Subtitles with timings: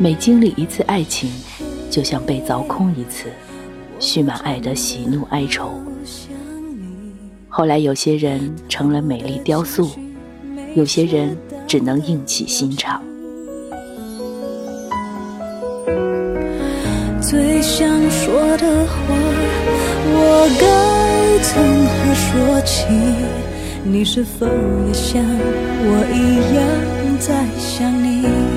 [0.00, 1.28] 每经历一次爱情，
[1.90, 3.24] 就像被凿空一次，
[3.98, 5.72] 蓄满爱的喜怒哀愁。
[7.48, 9.90] 后来有些人成了美丽雕塑，
[10.76, 13.02] 有些人只能硬起心肠。
[17.20, 19.14] 最想说的话，
[20.14, 22.86] 我该从何说起？
[23.82, 26.62] 你是否也像我一样
[27.18, 28.47] 在想你？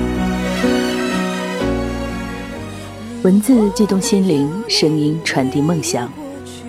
[3.22, 6.12] 文字激动心灵，声音传递梦想。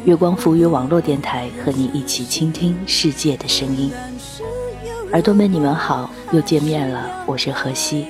[0.05, 3.91] 月光浮语网络电台和你一起倾听世界的声音。
[5.13, 8.05] 耳朵们，你们好，又见面了，我是何西，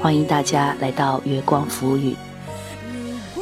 [0.00, 2.14] 欢迎大家来到月光浮语。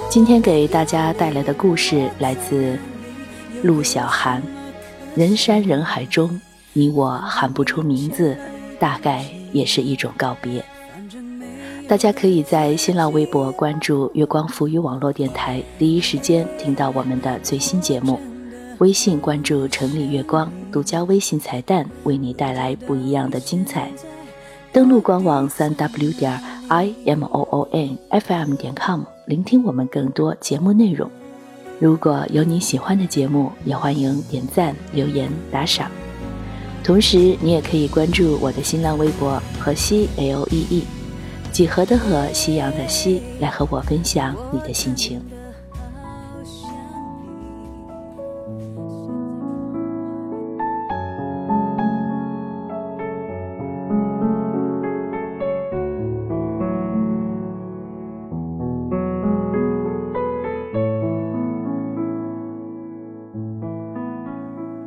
[0.08, 2.78] 今天给大家带来的故事来自
[3.62, 4.42] 陆小寒。
[5.14, 6.40] 人山人海中，
[6.72, 8.34] 你我喊不出名字，
[8.80, 10.64] 大概也是一种告别。
[11.88, 18.18] 大家可以在新浪微博关注“月光浮语”网络电台，第一时间听到我们的最新节目；
[18.76, 23.90] 微信关注“城里月光”，独家微信彩蛋，为你带来不一样的精彩。
[24.70, 31.10] 登录官网三 w 点 i m o o n f m 点 com，聆听我们更多节目内容。
[31.78, 35.90] 如果有你喜欢的节目，也欢迎点赞、留言、打赏。
[36.84, 40.97] 同时，你也可以关注我的新浪微博“河西 L E E”。
[41.50, 45.20] 几何的河，夕阳的夕，来和我分享你的心情。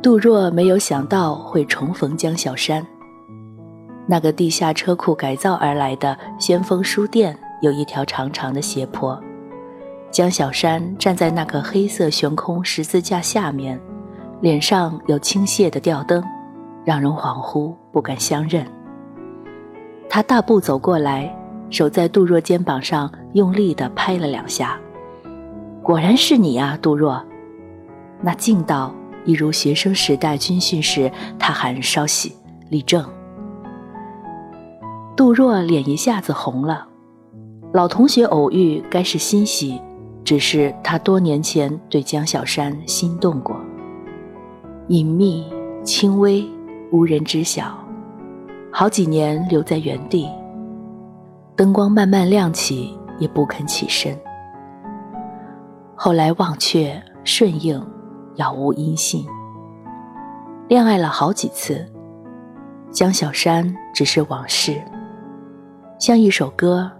[0.02, 2.84] 杜若没有想到会重逢江小山。
[4.12, 9.18] 那个地下车库改造而来的先锋书店有一条长长的斜坡，
[10.10, 13.80] 江小山站在那个黑色悬空十字架下面，
[14.42, 16.22] 脸上有倾泻的吊灯，
[16.84, 18.66] 让人恍惚不敢相认。
[20.10, 21.34] 他大步走过来，
[21.70, 24.78] 手在杜若肩膀上用力地拍了两下，
[25.82, 27.24] 果然是你啊，杜若。
[28.20, 28.94] 那劲道
[29.24, 32.36] 一如学生时代军训时，他喊稍息，
[32.68, 33.02] 立正。
[35.14, 36.86] 杜若脸一下子红了，
[37.72, 39.78] 老同学偶遇该是欣喜，
[40.24, 43.54] 只是他多年前对江小山心动过。
[44.88, 45.46] 隐秘、
[45.84, 46.48] 轻微、
[46.90, 47.76] 无人知晓，
[48.72, 50.28] 好几年留在原地。
[51.54, 54.18] 灯光慢慢亮起，也不肯起身。
[55.94, 57.80] 后来忘却、顺应，
[58.36, 59.26] 杳无音信。
[60.68, 61.86] 恋爱了好几次，
[62.90, 64.80] 江小山只是往事。
[66.02, 66.90] 像一首歌，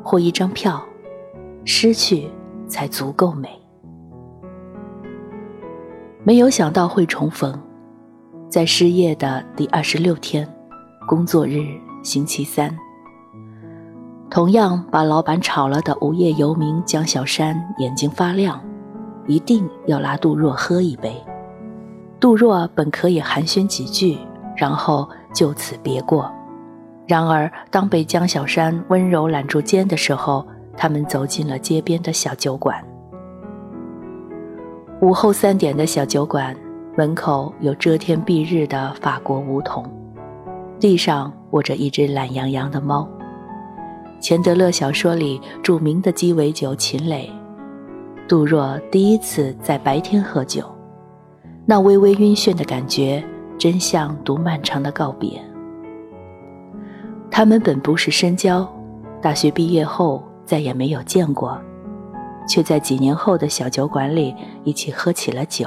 [0.00, 0.80] 或一张票，
[1.64, 2.30] 失去
[2.68, 3.48] 才足够美。
[6.22, 7.60] 没有想到会重逢，
[8.48, 10.48] 在失业的第二十六天，
[11.04, 11.64] 工作日
[12.04, 12.72] 星期三。
[14.30, 18.62] 同样把老板炒了的无业游民江小山眼睛发亮，
[19.26, 21.20] 一定要拉杜若喝一杯。
[22.20, 24.16] 杜若本可以寒暄几句，
[24.56, 26.32] 然后就此别过。
[27.06, 32.82] 然而，当被江小山温柔揽住肩的时候，他们走进了街边的小酒馆。
[35.02, 36.56] 午后三点的小酒馆
[36.96, 39.84] 门口有遮天蔽日的法国梧桐，
[40.80, 43.06] 地上卧着一只懒洋洋的猫。
[44.18, 47.30] 钱德勒小说里著名的鸡尾酒秦磊，
[48.26, 50.64] 杜若第一次在白天喝酒，
[51.66, 53.22] 那微微晕眩的感觉，
[53.58, 55.38] 真像读漫长的告别。
[57.36, 58.64] 他们本不是深交，
[59.20, 61.60] 大学毕业后再也没有见过，
[62.46, 64.32] 却在几年后的小酒馆里
[64.62, 65.66] 一起喝起了酒。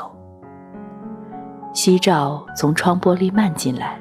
[1.73, 3.99] 夕照从窗玻璃漫进来，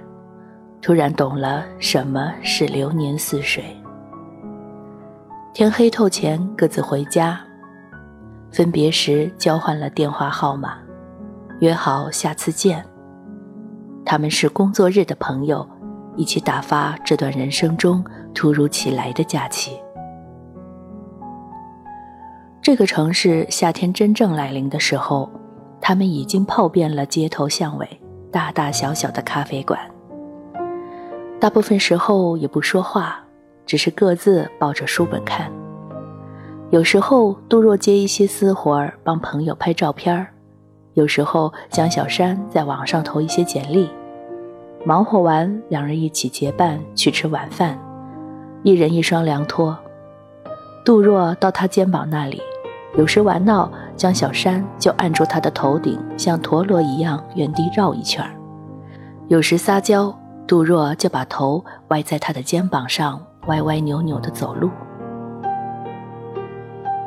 [0.80, 3.64] 突然懂了什么是流年似水。
[5.52, 7.40] 天黑透前各自回家，
[8.52, 10.78] 分别时交换了电话号码，
[11.58, 12.84] 约好下次见。
[14.04, 15.68] 他们是工作日的朋友。
[16.16, 18.04] 一起打发这段人生中
[18.34, 19.78] 突如其来的假期。
[22.60, 25.30] 这个城市夏天真正来临的时候，
[25.80, 27.88] 他们已经泡遍了街头巷尾、
[28.32, 29.78] 大大小小的咖啡馆。
[31.38, 33.22] 大部分时候也不说话，
[33.64, 35.52] 只是各自抱着书本看。
[36.70, 40.26] 有时候杜若接一些私活儿，帮朋友拍照片儿；
[40.94, 43.88] 有时候江小山在网上投一些简历。
[44.86, 47.76] 忙活完，两人一起结伴去吃晚饭，
[48.62, 49.76] 一人一双凉拖。
[50.84, 52.40] 杜若到他肩膀那里，
[52.96, 58.24] 有时玩闹，将小山就按住他的头顶，像陀螺一样原地绕一圈；
[59.26, 60.16] 有时撒娇，
[60.46, 64.70] 杜若就把头歪在他的肩膀上，歪歪扭扭地走路。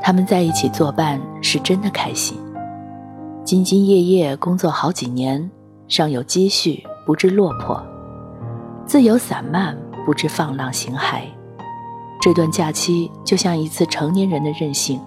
[0.01, 2.37] 他们在一起作伴是真的开心，
[3.45, 5.49] 兢兢业业工作好几年，
[5.87, 7.75] 尚有积蓄，不知落魄；
[8.85, 9.75] 自由散漫，
[10.06, 11.23] 不知放浪形骸。
[12.21, 15.01] 这段假期就像一次成年人的任性，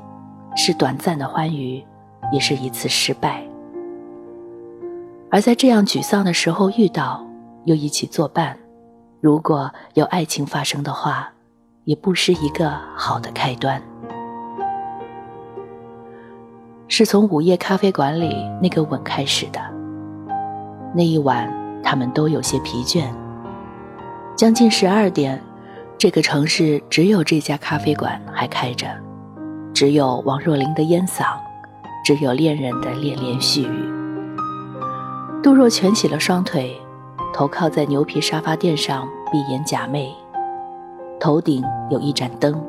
[0.56, 1.81] 是短暂的欢愉，
[2.32, 3.40] 也是一次失败。
[5.31, 7.25] 而在这样沮丧的时候遇到，
[7.66, 8.58] 又一起作伴，
[9.20, 11.31] 如果有爱情发生的话，
[11.84, 13.81] 也不失一个好的开端。
[16.88, 19.60] 是从午夜咖啡馆里那个吻开始的。
[20.96, 21.48] 那一晚，
[21.82, 23.05] 他们都有些疲倦。
[24.37, 25.40] 将近十二点，
[25.99, 28.87] 这个城市只有这家咖啡馆还开着，
[29.73, 31.25] 只有王若琳的烟嗓，
[32.05, 33.93] 只有恋人的恋恋絮语。
[35.43, 36.76] 杜若蜷起了双腿，
[37.34, 40.11] 头靠在牛皮沙发垫上，闭眼假寐。
[41.20, 42.61] 头顶有一盏灯，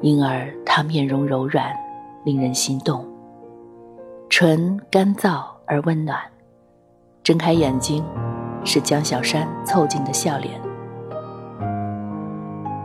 [0.00, 1.70] 因而她面容柔软，
[2.24, 3.06] 令人心动。
[4.28, 6.18] 唇干燥而温暖，
[7.22, 8.04] 睁开眼睛，
[8.66, 10.60] 是江小山凑近的笑脸。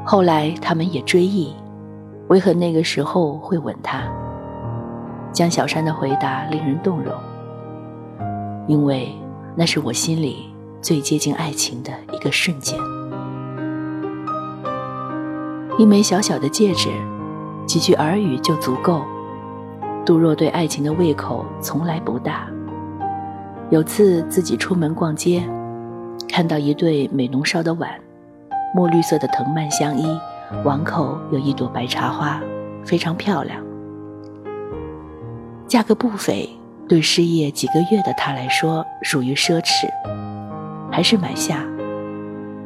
[0.06, 1.56] 后来他们也追忆，
[2.28, 4.04] 为何那个时候会吻他？
[5.33, 7.13] 江小山的回答令人动容，
[8.68, 9.12] 因为
[9.56, 10.50] 那是我心里
[10.81, 12.77] 最接近爱情的一个瞬间。
[15.77, 16.89] 一枚小小的戒指，
[17.66, 19.01] 几句耳语就足够。
[20.06, 22.48] 杜若对爱情的胃口从来不大。
[23.69, 25.42] 有次自己出门逛街，
[26.31, 27.92] 看到一对美浓烧的碗，
[28.74, 30.18] 墨绿色的藤蔓相依，
[30.63, 32.42] 碗口有一朵白茶花，
[32.86, 33.62] 非常漂亮。
[35.68, 36.50] 价格不菲，
[36.88, 39.89] 对失业几个月的他来说属于奢侈，
[40.89, 41.66] 还是买下，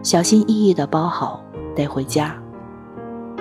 [0.04, 1.44] 小心翼翼地包好
[1.76, 2.36] 带回家。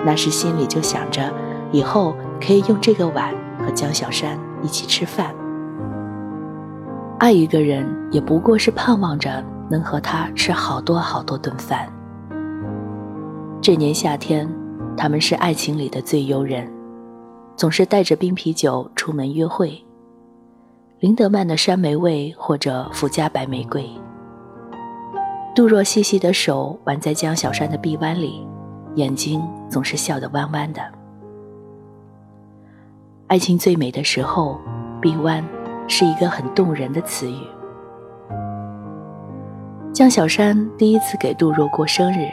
[0.03, 1.31] 那时心里就想着，
[1.71, 3.33] 以后可以用这个碗。
[3.57, 5.33] 和江小山一起吃饭。
[7.17, 11.91] 爱一个人，也不过是盼望着能和他吃好多好多顿饭。
[13.61, 14.47] 这年夏天，
[14.95, 16.71] 他们是爱情里的最优人，
[17.55, 19.83] 总是带着冰啤酒出门约会。
[20.99, 23.89] 林德曼的山莓味或者福佳白玫瑰。
[25.55, 28.45] 杜若细细的手挽在江小山的臂弯里，
[28.95, 30.81] 眼睛总是笑得弯弯的。
[33.27, 34.59] 爱情最美的时候，
[35.01, 35.43] 臂弯
[35.87, 37.54] 是一个很动人的词语。
[39.95, 42.27] 江小山第一次给杜若过生日，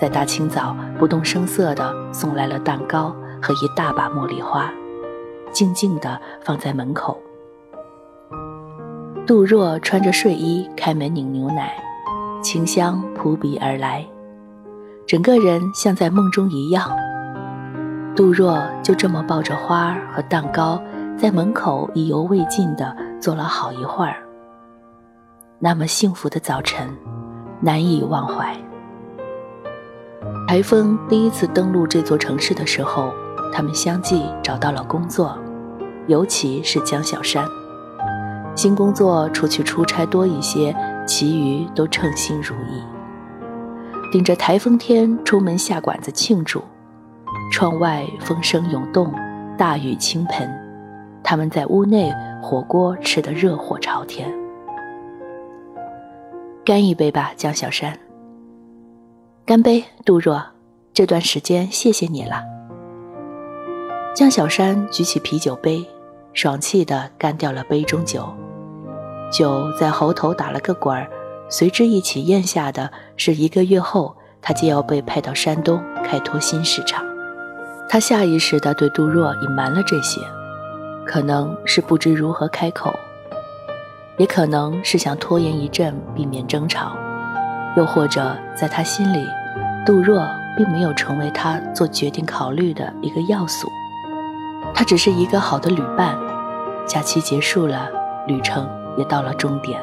[0.00, 3.12] 在大清早不动声色地送来了蛋糕
[3.42, 4.72] 和一大把茉莉花，
[5.50, 7.20] 静静地放在门口。
[9.26, 11.74] 杜若穿着睡衣开门拧牛奶，
[12.40, 14.06] 清香扑鼻而来，
[15.04, 16.88] 整个人像在梦中一样。
[18.14, 20.80] 杜若就这么抱着花儿和蛋糕，
[21.18, 24.14] 在门口意犹未尽地坐了好一会儿。
[25.58, 26.88] 那么幸福的早晨，
[27.60, 28.54] 难以忘怀。
[30.46, 33.12] 台风第一次登陆这座城市的时候，
[33.52, 35.38] 他们相继找到了工作，
[36.06, 37.46] 尤其是江小山，
[38.54, 40.74] 新工作除去出差多一些，
[41.06, 42.82] 其余都称心如意。
[44.12, 46.62] 顶着台风天出门下馆子庆祝。
[47.52, 49.12] 窗外风声涌动，
[49.56, 50.50] 大雨倾盆，
[51.22, 54.32] 他们在屋内火锅吃得热火朝天。
[56.64, 57.98] 干一杯吧，江小山。
[59.44, 60.42] 干杯，杜若。
[60.94, 62.42] 这段时间谢谢你了。
[64.14, 65.84] 江小山举起啤酒杯，
[66.32, 68.26] 爽气地干掉了杯中酒，
[69.30, 71.06] 酒在喉头打了个滚儿，
[71.50, 77.04] 随之一起咽下的是一个月后他就要被派到山东开拓新市场。
[77.90, 80.22] 他下意识地对杜若隐瞒了这些，
[81.04, 82.94] 可能是不知如何开口，
[84.16, 86.92] 也可能是想拖延一阵，避免争吵，
[87.76, 89.26] 又或者在他心里，
[89.84, 90.24] 杜若
[90.56, 93.68] 并没有成为他做决定考虑的一个要素。
[94.72, 96.16] 他只是一个好的旅伴。
[96.86, 97.88] 假期结束了，
[98.26, 99.80] 旅程也到了终点。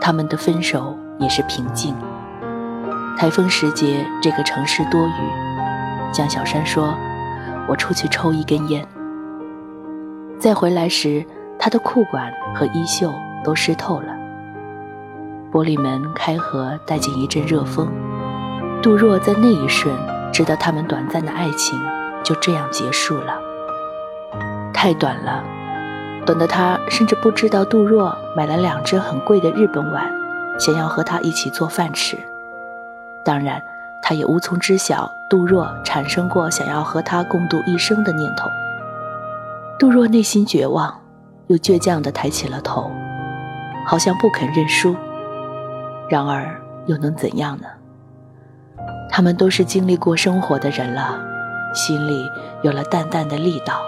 [0.00, 1.94] 他们的分手也是平静。
[3.16, 5.12] 台风时节，这个城市多雨。
[6.12, 6.92] 江小山说
[7.68, 8.84] ：“我出去抽一根烟。”
[10.40, 11.24] 再回来时，
[11.64, 13.14] 他的裤管和衣袖
[13.44, 14.08] 都湿透了。
[15.52, 17.86] 玻璃门开合，带进一阵热风。
[18.82, 19.94] 杜若在那一瞬
[20.32, 21.80] 知道，他们短暂的爱情
[22.24, 23.38] 就这样结束了。
[24.74, 25.44] 太短了，
[26.26, 30.10] 短的他甚至不知道杜若买了两只很贵的日本碗，
[30.58, 32.18] 想要和他一起做饭吃。
[33.24, 33.62] 当然，
[34.02, 38.48] 他也无从知晓杜若产生过想要和他共度一生的念头。
[39.78, 40.92] 杜若内心绝望，
[41.52, 42.90] 又倔强地抬起了头，
[43.84, 44.96] 好像不肯认输。
[46.08, 47.66] 然而，又能怎样呢？
[49.10, 51.20] 他们都是经历过生活的人了，
[51.74, 52.26] 心里
[52.62, 53.82] 有了淡淡的力道，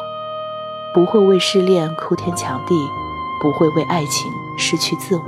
[0.92, 2.74] 不会为失恋哭天抢地，
[3.40, 5.22] 不会为爱情失去自我。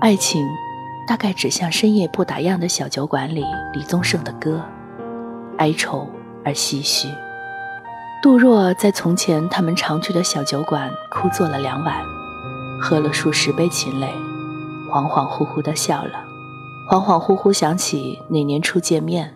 [0.00, 0.46] 爱情。
[1.04, 4.62] 大概只像深夜不打烊的小酒馆里李宗盛的歌，
[5.58, 6.08] 哀愁
[6.44, 7.08] 而唏嘘。
[8.22, 12.00] 杜若在从前他们常去的小酒馆哭坐了两晚，
[12.80, 14.14] 喝了数十杯琴泪，
[14.88, 16.24] 恍恍惚惚地笑了，
[16.88, 19.34] 恍恍惚惚想起那年初见面，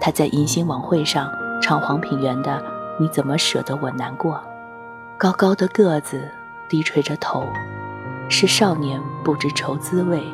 [0.00, 2.52] 他在迎新晚会上唱黄品源的
[2.98, 4.32] 《你怎么舍得我难过》，
[5.18, 6.26] 高高的个子，
[6.66, 7.44] 低垂着头，
[8.30, 10.24] 是少年不知愁滋味。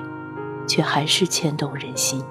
[0.67, 2.23] 却还是牵动人心。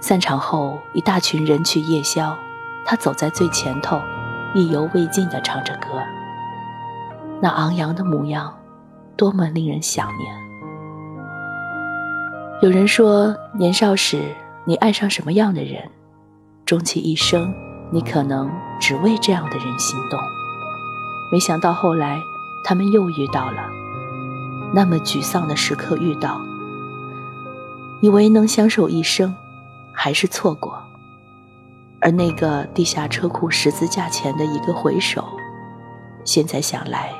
[0.00, 2.36] 散场后，一大群人去夜宵，
[2.84, 4.00] 他走在最前头，
[4.54, 6.02] 意犹未尽地唱着歌。
[7.40, 8.56] 那昂扬的模样，
[9.16, 10.34] 多么令人想念。
[12.62, 14.34] 有人说，年少时
[14.64, 15.90] 你爱上什么样的人，
[16.64, 17.52] 终其一生，
[17.90, 20.18] 你可能只为这样的人心动。
[21.32, 22.20] 没想到后来，
[22.64, 23.68] 他们又遇到了，
[24.72, 26.40] 那么沮丧的时刻遇到。
[28.00, 29.34] 以为能相守一生，
[29.92, 30.83] 还是错过。
[32.04, 35.24] 而那个地下车库十字架前的一个回首，
[36.22, 37.10] 现在想来，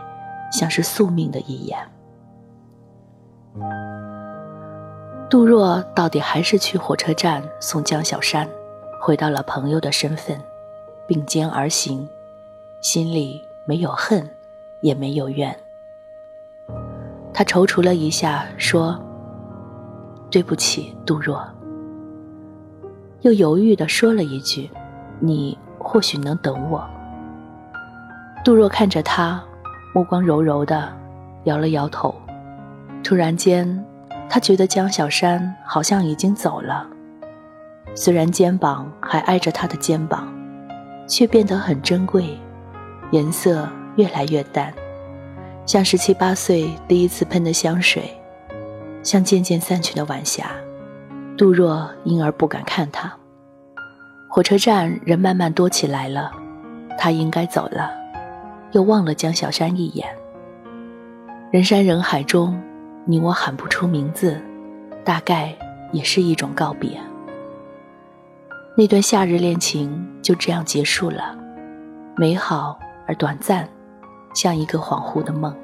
[0.53, 1.79] 像是宿命的一眼。
[5.31, 8.47] 杜若到底还是去火车站送江小山，
[9.00, 10.38] 回到了朋友的身份，
[11.09, 12.07] 并肩而行，
[12.83, 14.29] 心里没有恨，
[14.83, 15.59] 也没有怨。
[17.33, 19.00] 他踌躇了一下，说。
[20.31, 21.43] 对不起，杜若。
[23.25, 24.69] 又犹豫地说了一句
[25.19, 26.87] ：“你或许能等我。”
[28.45, 29.43] 杜若看着他，
[29.95, 30.93] 目光柔柔的，
[31.45, 32.14] 摇了摇头。
[33.02, 33.83] 突然间，
[34.28, 36.87] 他觉得江小山好像已经走了，
[37.95, 40.31] 虽然肩膀还挨着他的肩膀，
[41.09, 42.38] 却变得很珍贵，
[43.11, 43.66] 颜色
[43.97, 44.71] 越来越淡，
[45.64, 48.02] 像十七八岁第一次喷的香水。
[49.02, 50.50] 像渐渐散去的晚霞，
[51.37, 53.12] 杜若因而不敢看他。
[54.29, 56.31] 火车站人慢慢多起来了，
[56.99, 57.91] 他应该走了，
[58.73, 60.07] 又望了江小山一眼。
[61.50, 62.61] 人山人海中，
[63.05, 64.41] 你我喊不出名字，
[65.05, 65.55] 大概
[65.93, 67.00] 也是一种告别。
[68.76, 71.37] 那段夏日恋情就这样结束了，
[72.17, 73.69] 美好而短暂，
[74.35, 75.55] 像一个恍惚的梦。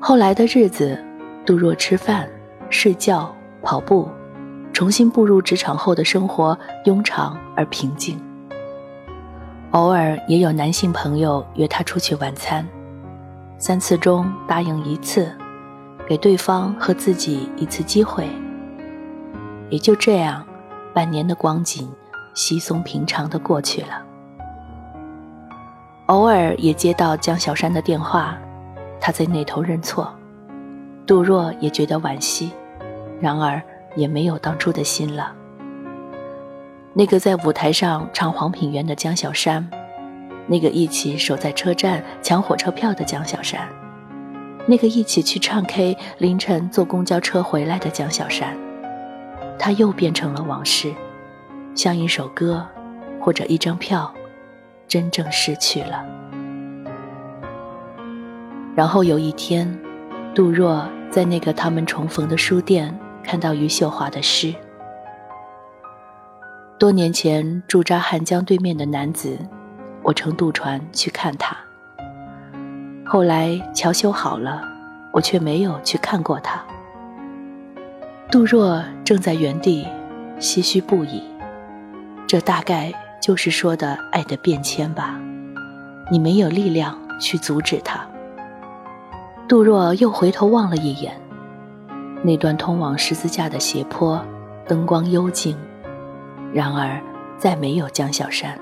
[0.00, 0.98] 后来的日子，
[1.46, 2.28] 杜若吃饭、
[2.72, 4.08] 睡觉、跑步，
[4.72, 8.18] 重新步入职场后的生活庸常而平静。
[9.72, 12.66] 偶尔也有男性朋友约她出去晚餐，
[13.58, 15.30] 三次中答应一次，
[16.08, 18.26] 给对方和自己一次机会。
[19.68, 20.42] 也就这样，
[20.94, 21.90] 半年的光景
[22.32, 24.02] 稀松平常的过去了。
[26.06, 28.36] 偶尔也接到江小山的电话。
[28.98, 30.12] 他在那头认错，
[31.06, 32.52] 杜若也觉得惋惜，
[33.22, 33.62] 然而
[33.94, 35.32] 也没有当初的心了。
[36.92, 39.66] 那个在舞台上唱黄品源的江小山，
[40.46, 43.66] 那个一起守在车站抢火车票的江小山，
[44.66, 48.54] 那个一起去唱 K 凌晨坐公交车回来的江小山，
[49.58, 50.92] 他又变成了往事，
[51.74, 52.66] 像一首歌，
[53.20, 54.12] 或者一张票，
[54.86, 56.04] 真正失去了。
[58.74, 59.78] 然后有一天，
[60.34, 64.54] 杜若在那个他们重逢的书店看到余秀华的诗。
[66.78, 69.38] 多年前驻扎汉江对面的男子，
[70.02, 71.56] 我乘渡船去看他。
[73.06, 74.62] 后来桥修好了，
[75.12, 76.60] 我却没有去看过他。
[78.30, 79.86] 杜若正在原地
[80.40, 81.22] 唏嘘不已，
[82.26, 85.20] 这大概就是说的爱的变迁吧。
[86.10, 88.04] 你没有力量去阻止他。
[89.46, 91.14] 杜若又回头望了一眼，
[92.24, 94.24] 那段通往十字架的斜坡，
[94.68, 95.56] 灯光幽静。
[96.52, 97.02] 然而，
[97.36, 98.56] 再没有江小山。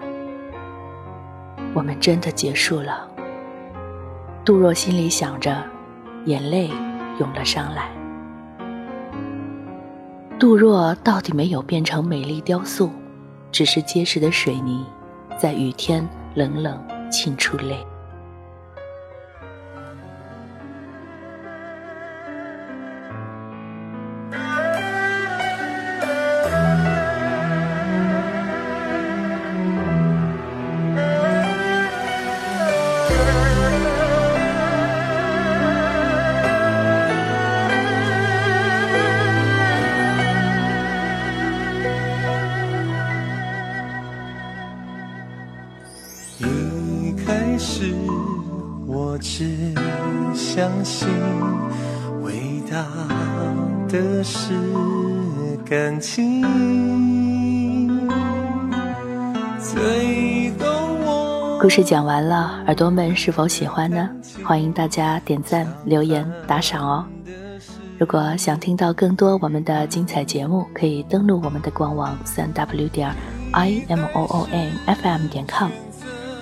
[1.75, 3.07] 我们真的结束了。
[4.45, 5.63] 杜若心里想着，
[6.25, 6.71] 眼泪
[7.19, 7.91] 涌了上来。
[10.39, 12.91] 杜若到底没有变成美丽雕塑，
[13.53, 14.87] 只是结实的水泥，
[15.37, 17.87] 在雨天冷冷沁出泪。
[56.01, 56.41] 感情。
[61.61, 64.09] 故事讲完了，耳朵们是否喜欢呢？
[64.43, 67.05] 欢迎大家点赞、留言、打赏哦！
[67.99, 73.15] 如果想听到更多我们的精彩节目，可以登录我们的官网三 w 点
[73.53, 75.69] i m o o n f m 点 com。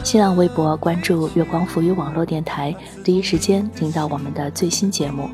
[0.05, 2.73] 新浪微博关注月光浮语网络电台，
[3.03, 5.29] 第一时间听到我们的最新节目。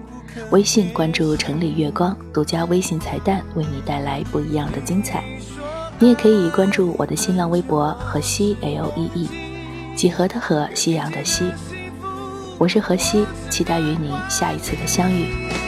[0.51, 5.25] 微信关注城里月光，独家微信彩蛋为你带来不一样的精彩。
[5.99, 9.29] 你也可以关注我的新浪微博河西 L E E，
[9.97, 11.45] 几何的河，夕阳的西。
[12.59, 15.64] 我是河西，期待与你下一次的相遇。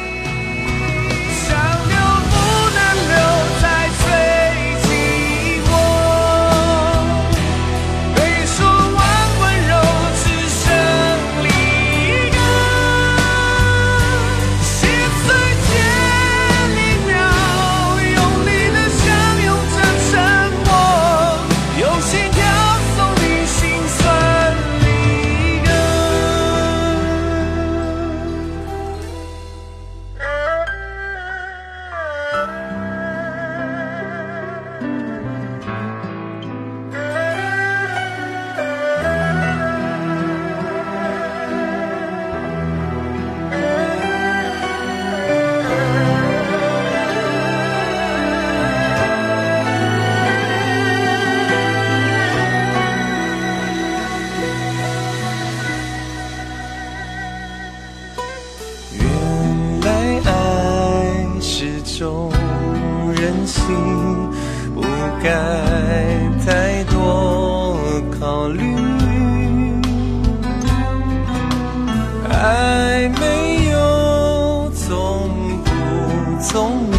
[76.49, 76.99] 聪明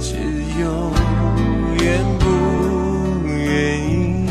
[0.00, 0.16] 只
[0.60, 0.92] 有
[1.80, 4.26] 愿不愿意。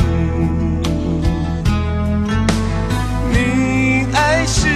[3.31, 4.67] 你还是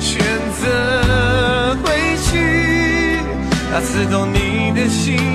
[0.00, 0.18] 选
[0.60, 3.20] 择回去
[3.70, 5.27] 他刺痛你的心。